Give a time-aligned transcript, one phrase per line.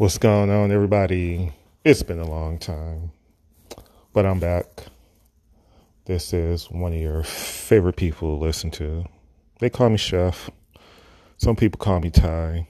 [0.00, 1.52] What's going on, everybody?
[1.84, 3.12] It's been a long time,
[4.14, 4.86] but I'm back.
[6.06, 9.04] This is one of your favorite people to listen to.
[9.58, 10.48] They call me Chef.
[11.36, 12.66] Some people call me Ty.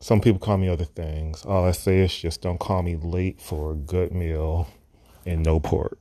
[0.00, 1.44] Some people call me other things.
[1.44, 4.66] All I say is just don't call me late for a good meal
[5.24, 6.00] and no pork.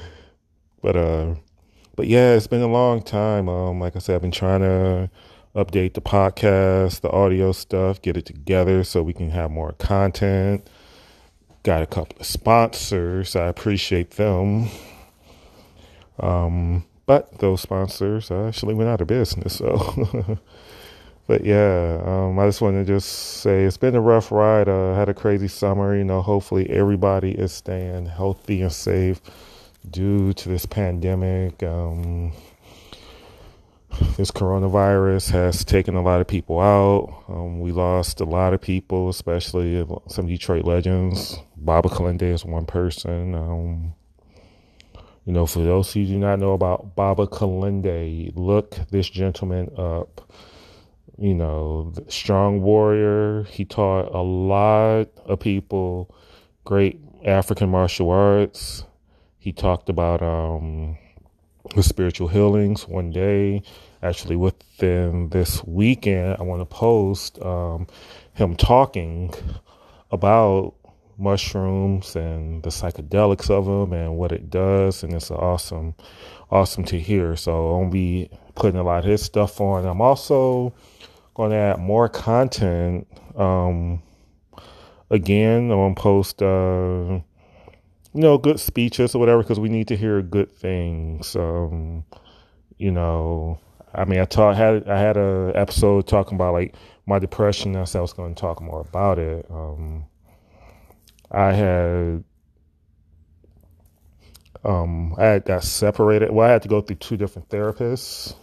[0.80, 1.34] but uh
[1.94, 3.50] but yeah, it's been a long time.
[3.50, 5.10] Um like I said, I've been trying to
[5.58, 10.68] update the podcast, the audio stuff, get it together so we can have more content.
[11.64, 13.34] Got a couple of sponsors.
[13.34, 14.68] I appreciate them.
[16.20, 19.56] Um, but those sponsors actually went out of business.
[19.56, 20.38] So,
[21.26, 24.68] but yeah, um, I just want to just say it's been a rough ride.
[24.68, 25.96] Uh, had a crazy summer.
[25.96, 29.20] You know, hopefully everybody is staying healthy and safe
[29.90, 31.62] due to this pandemic.
[31.64, 32.32] Um,
[34.16, 37.24] this coronavirus has taken a lot of people out.
[37.28, 41.38] Um, we lost a lot of people, especially some Detroit legends.
[41.56, 43.34] Baba Kalende is one person.
[43.34, 43.94] Um,
[45.24, 50.32] you know, for those who do not know about Baba Kalende, look this gentleman up.
[51.18, 53.42] You know, strong warrior.
[53.44, 56.14] He taught a lot of people
[56.64, 58.84] great African martial arts.
[59.38, 60.96] He talked about um,
[61.74, 63.62] the spiritual healings one day
[64.02, 67.86] actually within this weekend, I want to post um,
[68.34, 69.32] him talking
[70.10, 70.74] about
[71.18, 75.94] mushrooms and the psychedelics of them and what it does, and it's awesome,
[76.50, 77.34] awesome to hear.
[77.36, 79.84] So I'm gonna be putting a lot of his stuff on.
[79.84, 80.72] I'm also
[81.34, 83.06] going to add more content.
[83.36, 84.02] Um,
[85.10, 86.42] again, I'm gonna post.
[86.42, 87.20] Uh,
[88.18, 91.36] you know, good speeches or whatever, because we need to hear good things.
[91.36, 92.04] Um,
[92.76, 93.60] you know,
[93.94, 96.74] I mean, I taught had I had a episode talking about like
[97.06, 97.76] my depression.
[97.76, 99.46] I said I was going to talk more about it.
[99.48, 100.06] Um,
[101.30, 102.24] I had
[104.64, 106.32] um, I had got separated.
[106.32, 108.34] Well, I had to go through two different therapists.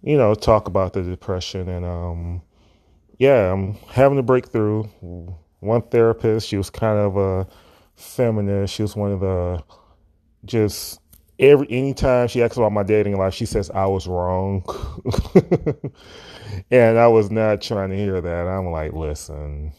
[0.00, 2.40] You know, talk about the depression and um,
[3.18, 4.84] yeah, I'm having a breakthrough.
[5.60, 7.46] One therapist, she was kind of a
[7.96, 8.74] feminist.
[8.74, 9.62] She was one of the
[10.44, 11.00] just
[11.38, 14.64] every anytime she asks about my dating life, she says I was wrong.
[16.70, 18.46] and I was not trying to hear that.
[18.46, 19.72] I'm like, listen,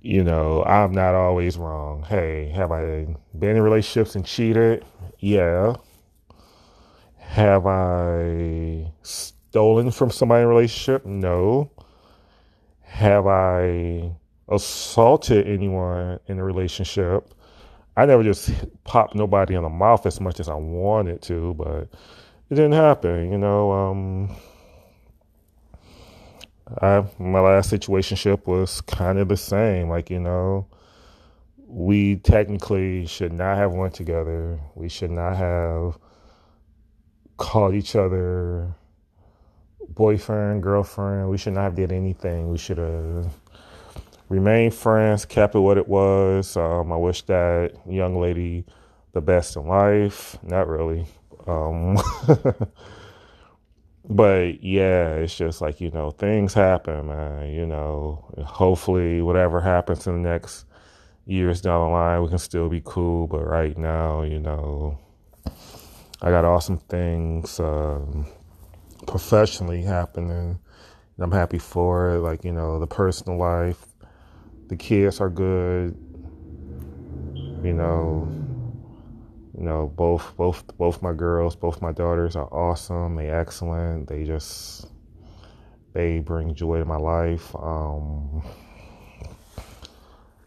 [0.00, 2.02] you know, I'm not always wrong.
[2.02, 3.06] Hey, have I
[3.38, 4.84] been in relationships and cheated?
[5.18, 5.74] Yeah.
[7.18, 11.06] Have I stolen from somebody in a relationship?
[11.06, 11.70] No.
[12.82, 14.14] Have I
[14.48, 17.34] assaulted anyone in a relationship?
[17.96, 18.50] I never just
[18.84, 21.88] popped nobody in the mouth as much as I wanted to, but
[22.50, 23.30] it didn't happen.
[23.30, 24.36] You know, um,
[26.80, 29.88] I my last situationship was kind of the same.
[29.88, 30.66] Like you know,
[31.66, 34.58] we technically should not have went together.
[34.74, 35.98] We should not have
[37.36, 38.74] called each other
[39.88, 41.28] boyfriend, girlfriend.
[41.30, 42.48] We should not have did anything.
[42.48, 43.32] We should have
[44.28, 46.56] remain friends, kept it what it was.
[46.56, 48.64] Um, I wish that young lady
[49.12, 50.36] the best in life.
[50.42, 51.06] Not really.
[51.46, 51.96] Um,
[54.08, 57.50] but yeah, it's just like, you know, things happen, man.
[57.52, 60.66] You know, hopefully, whatever happens in the next
[61.26, 63.26] years down the line, we can still be cool.
[63.26, 64.98] But right now, you know,
[66.22, 68.26] I got awesome things um,
[69.06, 70.58] professionally happening.
[71.18, 72.20] I'm happy for it.
[72.20, 73.86] Like, you know, the personal life,
[74.68, 75.96] the kids are good.
[77.62, 78.28] You know,
[79.56, 83.16] you know, both both both my girls, both my daughters are awesome.
[83.16, 84.08] They excellent.
[84.08, 84.86] They just
[85.92, 87.54] they bring joy to my life.
[87.54, 88.42] Um,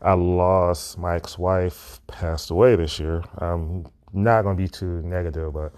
[0.01, 3.23] I lost my ex-wife passed away this year.
[3.39, 5.73] I'm not gonna be too negative, but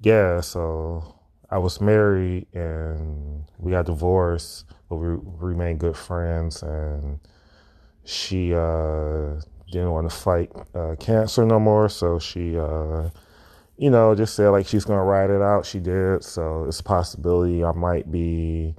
[0.00, 0.40] yeah.
[0.40, 1.14] So
[1.50, 7.20] I was married and we got divorced, but we remained good friends and
[8.04, 9.40] she uh,
[9.70, 13.08] didn't want to fight uh, cancer no more, so she, uh,
[13.76, 15.64] you know, just said like she's gonna ride it out.
[15.64, 18.74] She did, so it's a possibility I might be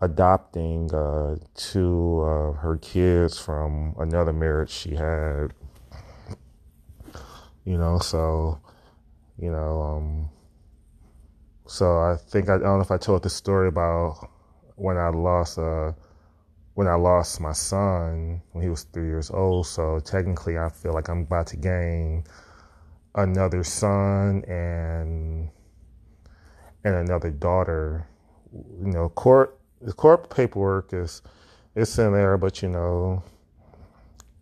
[0.00, 5.54] adopting uh, two of her kids from another marriage she had.
[7.64, 8.58] You know, so
[9.38, 10.28] you know, um,
[11.66, 14.28] so I think I, I don't know if I told the story about
[14.76, 15.92] when I lost uh,
[16.74, 19.66] when I lost my son when he was three years old.
[19.66, 22.24] So technically, I feel like I'm about to gain
[23.14, 25.50] another son and
[26.84, 28.06] and another daughter.
[28.52, 31.22] You know, court the corporate paperwork is
[31.74, 33.22] it's in there, but you know,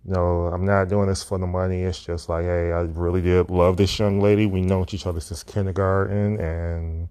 [0.05, 1.83] no, I'm not doing this for the money.
[1.83, 4.47] It's just like, hey, I really did love this young lady.
[4.47, 7.09] We know each other since kindergarten, and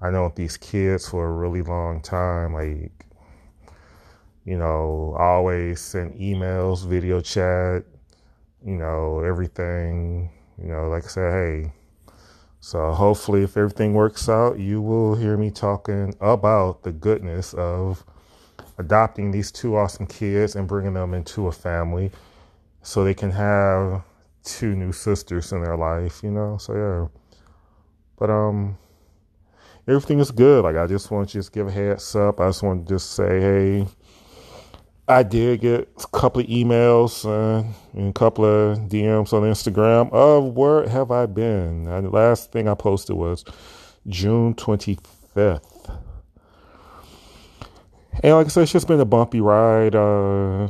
[0.00, 2.52] I know these kids for a really long time.
[2.54, 3.06] Like,
[4.50, 7.84] you know, always send emails, video chat,
[8.66, 10.28] you know, everything.
[10.60, 11.72] You know, like I said, hey.
[12.58, 18.04] So hopefully, if everything works out, you will hear me talking about the goodness of
[18.76, 22.10] adopting these two awesome kids and bringing them into a family
[22.82, 24.02] so they can have
[24.42, 26.56] two new sisters in their life, you know?
[26.58, 27.20] So, yeah.
[28.18, 28.76] But, um,
[29.86, 30.64] everything is good.
[30.64, 32.40] Like, I just want to just give a heads up.
[32.40, 33.86] I just want to just say, hey,
[35.10, 40.12] I did get a couple of emails uh, and a couple of DMs on Instagram
[40.12, 41.88] of where have I been?
[41.88, 43.44] And the last thing I posted was
[44.06, 45.98] June 25th.
[48.22, 49.96] And like I said, it's just been a bumpy ride.
[49.96, 50.68] Uh,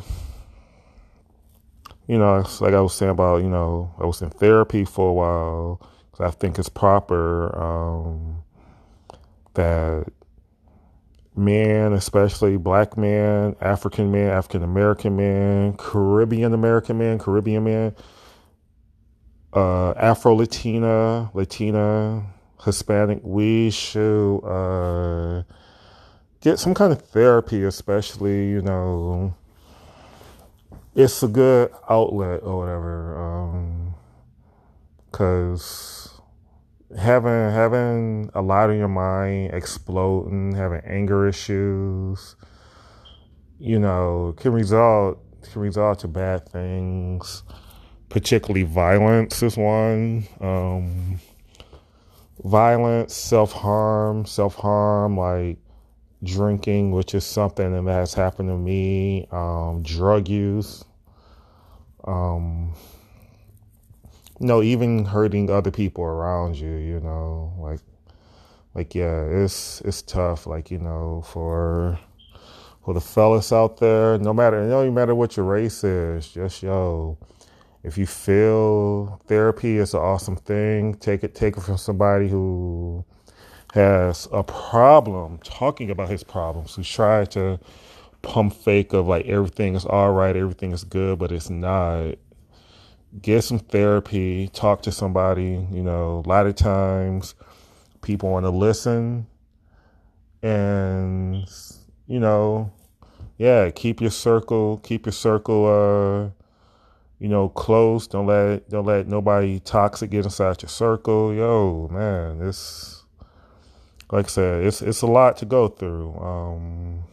[2.07, 5.13] you know, like I was saying about, you know, I was in therapy for a
[5.13, 8.43] while because I think it's proper um,
[9.55, 10.07] that
[11.41, 17.97] men, especially black men, African men, African American men, Caribbean American men, Caribbean men,
[19.53, 22.25] uh, Afro Latina, Latina,
[22.63, 24.39] Hispanic, we should.
[24.39, 25.43] Uh,
[26.41, 29.35] get some kind of therapy, especially, you know,
[30.95, 33.19] it's a good outlet or whatever.
[33.19, 33.95] Um,
[35.13, 36.10] cause
[36.99, 42.37] having, having a lot in your mind exploding, having anger issues,
[43.59, 45.19] you know, can result,
[45.53, 47.43] can result to bad things,
[48.09, 50.27] particularly violence is one.
[50.41, 51.21] Um,
[52.45, 55.59] violence, self harm, self harm, like,
[56.23, 60.85] drinking, which is something that has happened to me, um, drug use,
[62.05, 62.75] um,
[64.41, 67.81] you know, even hurting other people around you, you know, like,
[68.75, 71.99] like, yeah, it's, it's tough, like, you know, for,
[72.85, 77.19] for the fellas out there, no matter, no matter what your race is, just, yo,
[77.85, 83.05] if you feel therapy is an awesome thing, take it, take it from somebody who,
[83.75, 87.59] has a problem talking about his problems, who's tried to
[88.23, 92.17] pump fake of like everything is all right, everything is good, but it's not.
[93.21, 95.67] Get some therapy, talk to somebody.
[95.73, 97.35] You know, a lot of times
[98.03, 99.27] people want to listen
[100.43, 101.45] and,
[102.07, 102.73] you know,
[103.37, 106.31] yeah, keep your circle, keep your circle, uh,
[107.19, 108.07] you know, close.
[108.07, 111.35] Don't let, don't let nobody toxic get inside your circle.
[111.35, 113.05] Yo, man, it's,
[114.13, 116.15] like I said, it's it's a lot to go through.
[116.17, 117.05] Um,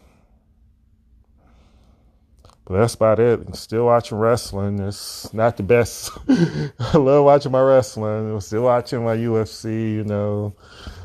[2.68, 3.56] but that's about it.
[3.56, 4.80] Still watching wrestling.
[4.80, 6.12] It's not the best.
[6.30, 8.34] I love watching my wrestling.
[8.34, 9.94] I'm still watching my UFC.
[9.94, 10.54] You know,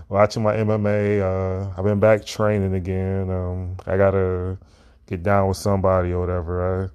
[0.09, 1.21] watching my MMA.
[1.21, 3.31] Uh, I've been back training again.
[3.31, 4.59] Um, I gotta
[5.07, 6.91] get down with somebody or whatever.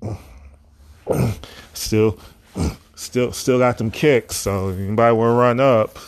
[0.00, 1.34] I
[1.74, 2.20] still,
[2.94, 4.36] still, still got them kicks.
[4.36, 5.98] So anybody want to run up?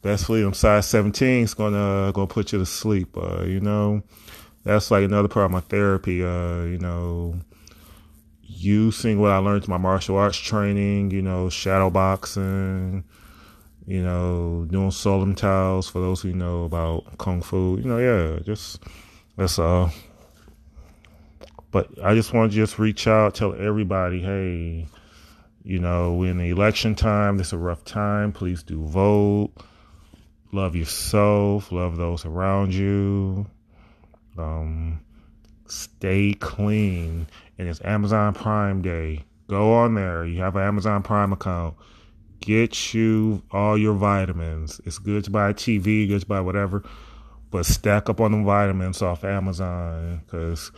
[0.00, 3.14] Best Freedom size 17 is gonna gonna put you to sleep.
[3.14, 4.02] Uh, you know,
[4.64, 6.24] that's like another part of my therapy.
[6.24, 7.34] Uh, you know,
[8.42, 11.10] using what I learned in my martial arts training.
[11.10, 13.04] You know, shadow boxing.
[13.86, 17.76] You know, doing Siu Lim Taos for those who know about kung fu.
[17.76, 18.82] You know, yeah, just
[19.36, 19.90] that's all.
[21.70, 24.86] But I just want to just reach out, tell everybody, hey,
[25.64, 28.32] you know, in the election time, this is a rough time.
[28.32, 29.50] Please do vote
[30.54, 33.46] love yourself, love those around you.
[34.38, 35.00] Um,
[35.66, 37.26] stay clean.
[37.58, 39.24] And it's Amazon Prime Day.
[39.48, 40.24] Go on there.
[40.24, 41.74] You have an Amazon Prime account.
[42.40, 44.80] Get you all your vitamins.
[44.84, 46.82] It's good to buy a TV, good to buy whatever,
[47.50, 50.70] but stack up on the vitamins off Amazon because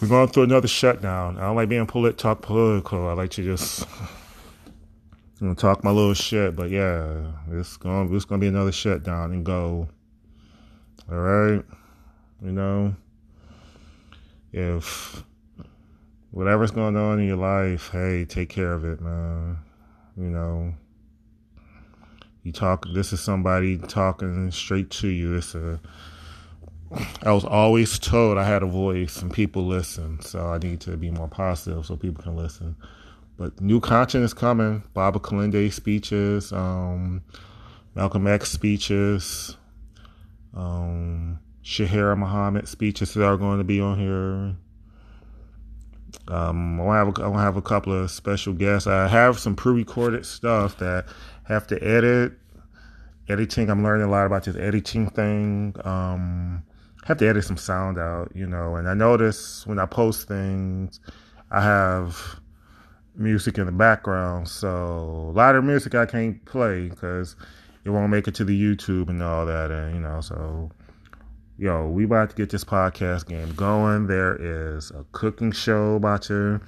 [0.00, 1.36] we're going through another shutdown.
[1.38, 3.08] I don't like being polit- talk political.
[3.08, 3.86] I like to just
[5.40, 9.32] I'm gonna talk my little shit, but yeah, it's gonna it's gonna be another shutdown
[9.32, 9.86] and go.
[11.10, 11.64] All right,
[12.42, 12.94] you know,
[14.52, 15.22] if
[16.30, 19.58] whatever's going on in your life, hey, take care of it, man.
[20.16, 20.74] You know,
[22.42, 22.86] you talk.
[22.92, 25.36] This is somebody talking straight to you.
[25.36, 25.80] It's a.
[27.22, 30.96] I was always told I had a voice and people listen, so I need to
[30.96, 32.76] be more positive so people can listen.
[33.36, 34.84] But new content is coming.
[34.94, 37.22] Baba Kalende speeches, um,
[37.94, 39.56] Malcolm X speeches,
[40.54, 41.15] um,
[41.66, 44.54] Shahara Muhammad speeches that are going to be on here.
[46.28, 48.86] Um, I have a, I have a couple of special guests.
[48.86, 51.06] I have some pre-recorded stuff that
[51.42, 52.34] have to edit.
[53.28, 55.74] Editing, I'm learning a lot about this editing thing.
[55.84, 56.62] Um,
[57.04, 58.76] have to edit some sound out, you know.
[58.76, 61.00] And I notice when I post things,
[61.50, 62.38] I have
[63.16, 64.48] music in the background.
[64.48, 67.34] So a lot of music I can't play because
[67.84, 69.72] it won't make it to the YouTube and all that.
[69.72, 70.70] And, you know, so
[71.58, 74.06] yo, we about to get this podcast game going.
[74.06, 76.60] There is a cooking show about to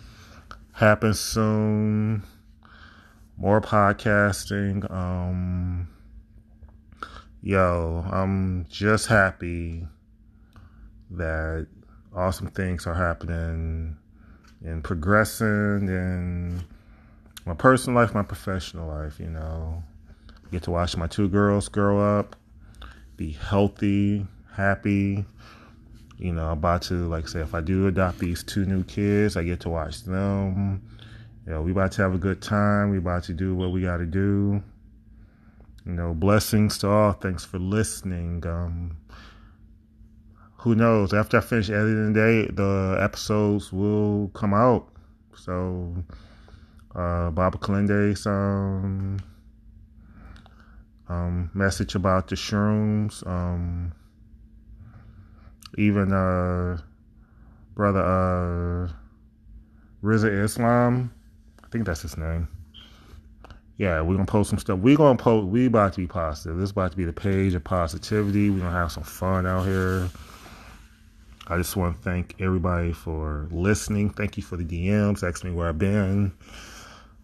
[0.73, 2.23] happen soon.
[3.37, 4.91] More podcasting.
[4.91, 5.89] Um,
[7.43, 9.87] yo, I'm just happy
[11.11, 11.67] that
[12.15, 13.97] awesome things are happening
[14.65, 16.65] and progressing in
[17.45, 19.83] my personal life, my professional life, you know.
[20.51, 22.35] Get to watch my two girls grow up,
[23.17, 24.27] be healthy,
[24.59, 25.25] happy.
[26.19, 29.45] You know, about to like say if I do adopt these two new kids, I
[29.45, 30.83] get to watch them.
[31.47, 32.91] You know, we about to have a good time.
[32.91, 34.61] We about to do what we got to do.
[35.87, 37.13] You know, blessings to all.
[37.13, 38.45] Thanks for listening.
[38.45, 38.97] Um,
[40.59, 41.15] who knows?
[41.15, 44.89] After I finish editing today, the episodes will come out.
[45.37, 45.95] So,
[46.97, 49.21] uh, Baba Kalende's um,
[51.09, 53.25] um, message about the shrooms.
[53.25, 53.93] Um,
[55.77, 56.79] even uh,
[57.75, 58.89] brother uh,
[60.03, 61.13] Rizza Islam,
[61.63, 62.49] I think that's his name.
[63.77, 64.81] Yeah, we're gonna post some stuff.
[64.81, 65.47] We're gonna post.
[65.47, 66.57] We about to be positive.
[66.57, 68.51] This is about to be the page of positivity.
[68.51, 70.09] We're gonna have some fun out here.
[71.47, 74.11] I just want to thank everybody for listening.
[74.11, 76.33] Thank you for the DMs, asking me where I've been.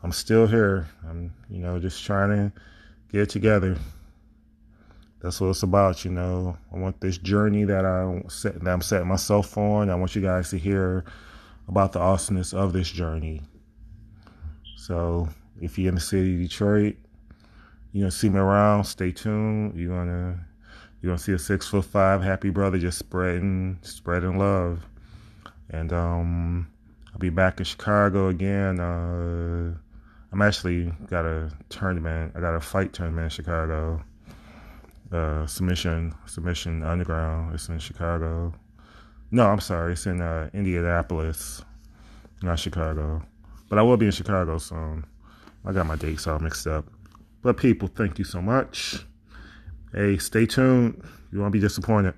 [0.03, 0.89] I'm still here.
[1.09, 2.53] I'm, you know, just trying to
[3.13, 3.77] get together
[5.25, 6.59] that's what it's about, you know.
[6.71, 9.89] I want this journey that I set that I'm setting myself on.
[9.89, 11.03] I want you guys to hear
[11.67, 13.41] about the awesomeness of this journey.
[14.77, 15.31] So
[15.63, 16.97] if you're in the city of Detroit,
[17.93, 19.75] you're gonna see me around, stay tuned.
[19.75, 20.47] You're gonna
[21.01, 24.85] you're gonna see a six foot five happy brother just spreading spreading love.
[25.71, 26.69] And um
[27.15, 28.79] I'll be back in Chicago again.
[28.79, 29.73] Uh
[30.31, 32.33] I'm actually got a tournament.
[32.37, 34.05] I got a fight tournament in Chicago
[35.15, 37.55] uh, submission submission underground.
[37.55, 38.53] It's in Chicago.
[39.31, 39.93] No, I'm sorry.
[39.93, 41.65] It's in uh, Indianapolis,
[42.43, 43.23] not Chicago.
[43.69, 45.05] But I will be in Chicago soon.
[45.65, 46.87] I got my dates all mixed up.
[47.43, 49.05] But people, thank you so much.
[49.93, 51.03] Hey, stay tuned.
[51.33, 52.15] You won't be disappointed.